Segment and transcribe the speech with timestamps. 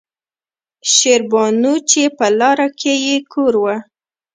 [0.93, 3.75] شېربانو چې پۀ لاره کښې يې کور وۀ